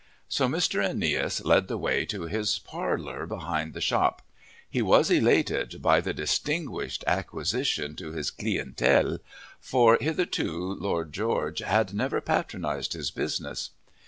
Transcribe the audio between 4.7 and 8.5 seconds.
was elated by the distinguished acquisition to his